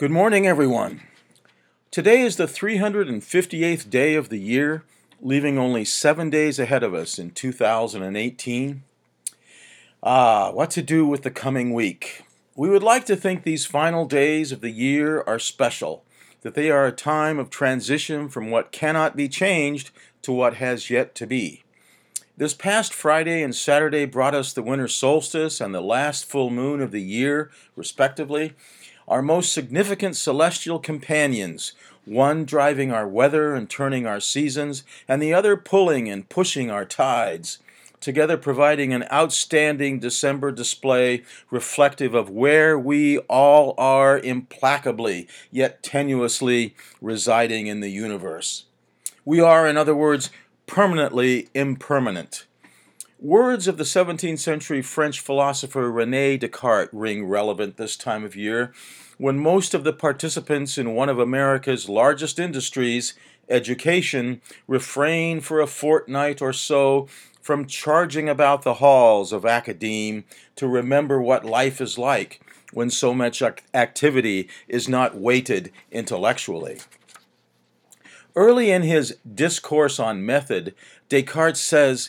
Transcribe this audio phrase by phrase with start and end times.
[0.00, 1.02] Good morning, everyone.
[1.90, 4.82] Today is the 358th day of the year,
[5.20, 8.82] leaving only seven days ahead of us in 2018.
[10.02, 12.22] Ah, what to do with the coming week?
[12.56, 16.02] We would like to think these final days of the year are special,
[16.40, 19.90] that they are a time of transition from what cannot be changed
[20.22, 21.62] to what has yet to be.
[22.38, 26.80] This past Friday and Saturday brought us the winter solstice and the last full moon
[26.80, 28.54] of the year, respectively
[29.10, 31.72] our most significant celestial companions,
[32.04, 36.84] one driving our weather and turning our seasons, and the other pulling and pushing our
[36.84, 37.58] tides,
[38.00, 46.72] together providing an outstanding December display reflective of where we all are implacably, yet tenuously
[47.02, 48.64] residing in the universe.
[49.24, 50.30] We are, in other words,
[50.66, 52.46] permanently impermanent.
[53.22, 58.72] Words of the 17th century French philosopher Rene Descartes ring relevant this time of year
[59.18, 63.12] when most of the participants in one of America's largest industries,
[63.50, 67.08] education, refrain for a fortnight or so
[67.42, 70.24] from charging about the halls of academe
[70.56, 72.40] to remember what life is like
[72.72, 73.42] when so much
[73.74, 76.78] activity is not weighted intellectually.
[78.34, 80.74] Early in his Discourse on Method,
[81.10, 82.08] Descartes says,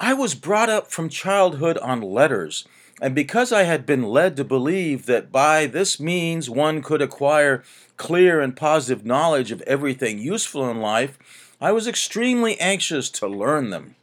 [0.00, 2.66] I was brought up from childhood on letters,
[3.00, 7.62] and because I had been led to believe that by this means one could acquire
[7.96, 11.16] clear and positive knowledge of everything useful in life,
[11.60, 13.94] I was extremely anxious to learn them.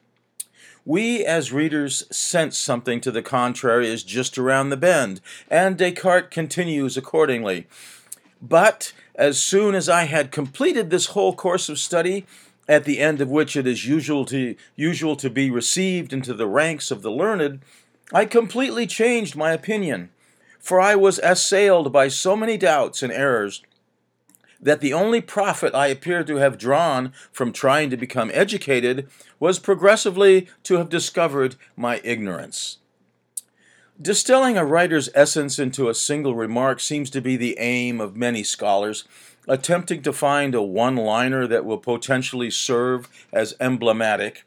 [0.85, 5.19] We as readers sense something to the contrary is just around the bend,
[5.49, 7.67] and Descartes continues accordingly.
[8.41, 12.25] But as soon as I had completed this whole course of study,
[12.71, 16.47] at the end of which it is usual to, usual to be received into the
[16.47, 17.59] ranks of the learned,
[18.13, 20.09] I completely changed my opinion,
[20.57, 23.61] for I was assailed by so many doubts and errors
[24.61, 29.59] that the only profit I appeared to have drawn from trying to become educated was
[29.59, 32.77] progressively to have discovered my ignorance.
[34.01, 38.43] Distilling a writer's essence into a single remark seems to be the aim of many
[38.43, 39.03] scholars,
[39.47, 44.43] attempting to find a one liner that will potentially serve as emblematic.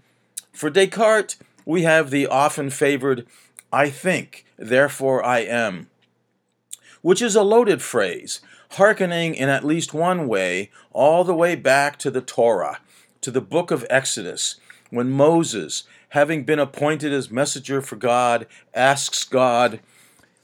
[0.53, 3.27] For Descartes, we have the often favored,
[3.73, 5.89] I think, therefore I am,
[7.03, 8.41] which is a loaded phrase,
[8.73, 12.81] hearkening in at least one way all the way back to the Torah,
[13.21, 14.57] to the book of Exodus,
[14.91, 19.81] when Moses, having been appointed as messenger for God, asks God,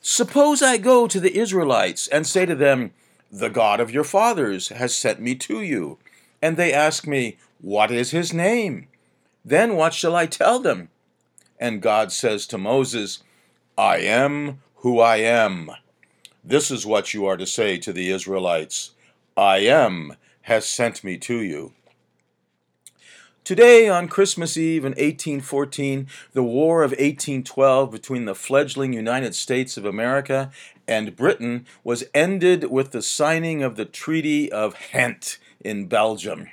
[0.00, 2.92] Suppose I go to the Israelites and say to them,
[3.30, 5.98] the God of your fathers has sent me to you.
[6.42, 8.88] And they ask me, What is his name?
[9.44, 10.88] Then what shall I tell them?
[11.58, 13.22] And God says to Moses,
[13.76, 15.70] I am who I am.
[16.42, 18.92] This is what you are to say to the Israelites
[19.36, 21.72] I am has sent me to you.
[23.42, 29.76] Today, on Christmas Eve in 1814, the War of 1812 between the fledgling United States
[29.76, 30.52] of America
[30.86, 36.48] and Britain was ended with the signing of the Treaty of Ghent in Belgium.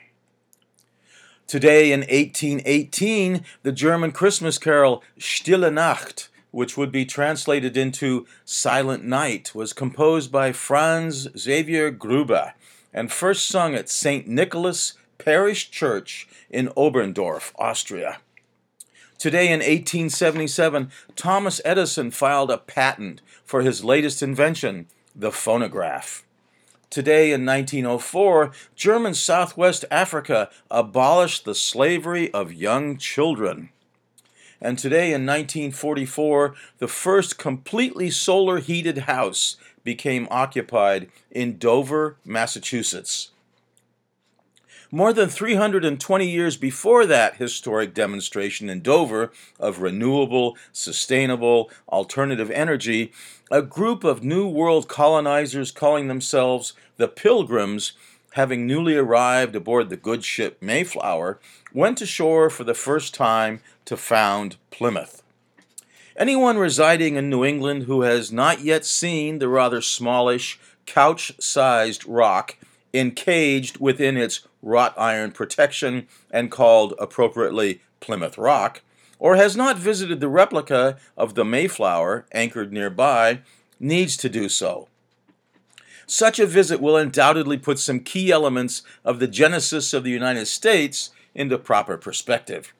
[1.45, 9.03] Today, in 1818, the German Christmas carol Stille Nacht, which would be translated into Silent
[9.03, 12.53] Night, was composed by Franz Xaver Gruber
[12.93, 14.27] and first sung at St.
[14.27, 18.19] Nicholas Parish Church in Oberndorf, Austria.
[19.17, 26.23] Today in 1877, Thomas Edison filed a patent for his latest invention, the phonograph.
[26.89, 33.69] Today in 1904, German Southwest Africa abolished the slavery of young children.
[34.61, 43.31] And today in 1944, the first completely solar heated house became occupied in Dover, Massachusetts.
[44.89, 53.11] More than 320 years before that historic demonstration in Dover of renewable, sustainable, alternative energy,
[53.51, 57.93] a group of New World colonizers calling themselves the Pilgrims,
[58.31, 61.37] having newly arrived aboard the good ship Mayflower,
[61.73, 65.21] went ashore for the first time to found Plymouth.
[66.15, 72.07] Anyone residing in New England who has not yet seen the rather smallish, couch sized
[72.07, 72.55] rock
[72.93, 78.81] encaged within its wrought iron protection and called appropriately Plymouth Rock,
[79.17, 83.39] or has not visited the replica of the Mayflower anchored nearby,
[83.79, 84.87] needs to do so.
[86.05, 90.45] Such a visit will undoubtedly put some key elements of the genesis of the United
[90.45, 92.73] States into proper perspective.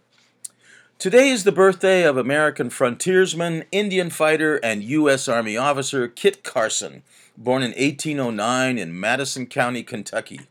[0.98, 5.28] Today is the birthday of American frontiersman, Indian fighter, and U.S.
[5.28, 7.04] Army officer Kit Carson,
[7.38, 10.42] born in 1809 in Madison County, Kentucky.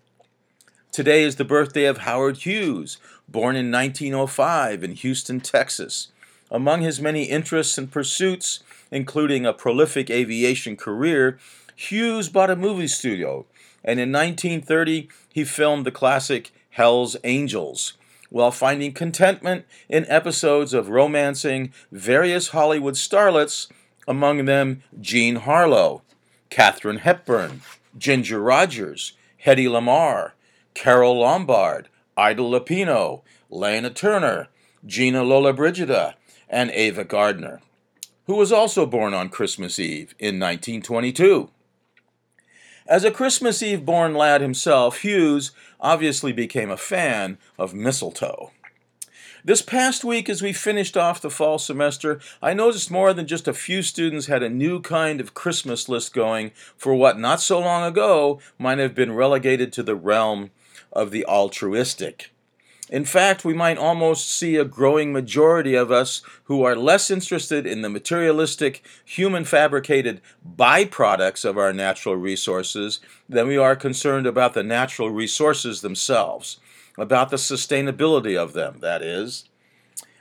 [0.96, 2.96] Today is the birthday of Howard Hughes,
[3.28, 6.08] born in 1905 in Houston, Texas.
[6.50, 8.60] Among his many interests and pursuits,
[8.90, 11.38] including a prolific aviation career,
[11.75, 13.44] Hughes bought a movie studio,
[13.84, 17.92] and in 1930 he filmed the classic Hell's Angels,
[18.31, 23.70] while finding contentment in episodes of romancing various Hollywood starlets,
[24.08, 26.00] among them Jean Harlow,
[26.49, 27.60] Katharine Hepburn,
[27.99, 29.12] Ginger Rogers,
[29.44, 30.32] Hedy Lamarr,
[30.76, 31.88] Carole Lombard,
[32.19, 34.49] Ida Lupino, Lana Turner,
[34.84, 36.14] Gina Lollobrigida,
[36.50, 37.62] and Ava Gardner,
[38.26, 41.49] who was also born on Christmas Eve in 1922.
[42.87, 48.50] As a Christmas Eve born lad himself, Hughes obviously became a fan of mistletoe.
[49.43, 53.49] This past week, as we finished off the fall semester, I noticed more than just
[53.49, 57.61] a few students had a new kind of Christmas list going for what not so
[57.61, 60.50] long ago might have been relegated to the realm
[60.96, 62.32] of the altruistic.
[62.88, 67.66] In fact, we might almost see a growing majority of us who are less interested
[67.66, 74.54] in the materialistic, human fabricated byproducts of our natural resources than we are concerned about
[74.54, 76.60] the natural resources themselves,
[76.96, 79.44] about the sustainability of them, that is.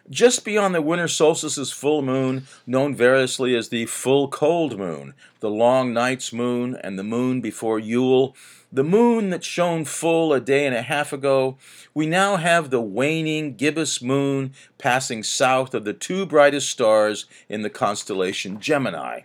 [0.09, 5.49] Just beyond the winter solstice's full moon, known variously as the full cold moon, the
[5.49, 8.35] long night's moon, and the moon before Yule,
[8.71, 11.57] the moon that shone full a day and a half ago,
[11.95, 17.63] we now have the waning gibbous moon passing south of the two brightest stars in
[17.63, 19.21] the constellation Gemini.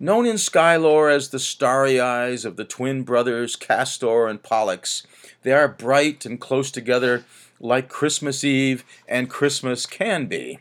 [0.00, 5.06] Known in sky lore as the starry eyes of the twin brothers Castor and Pollux,
[5.42, 7.26] they are bright and close together
[7.60, 10.58] like Christmas Eve and Christmas can be.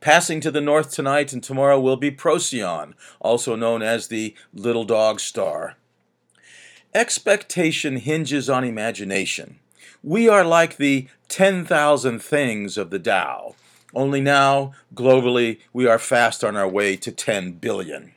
[0.00, 4.84] Passing to the north tonight and tomorrow will be Procyon, also known as the Little
[4.84, 5.76] Dog Star.
[6.92, 9.60] Expectation hinges on imagination.
[10.02, 13.54] We are like the 10,000 things of the Tao,
[13.94, 18.12] only now, globally, we are fast on our way to 10 billion.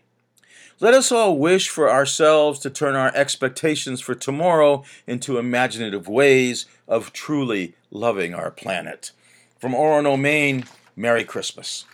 [0.81, 6.65] Let us all wish for ourselves to turn our expectations for tomorrow into imaginative ways
[6.85, 9.13] of truly loving our planet.
[9.57, 10.65] From Orono, Maine,
[10.97, 11.85] Merry Christmas.